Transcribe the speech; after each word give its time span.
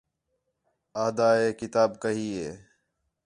آہدا 1.01 1.29
ہِے 1.37 1.47
کتاب 1.59 1.89
کہی 2.03 2.27
ہِے 2.37 2.49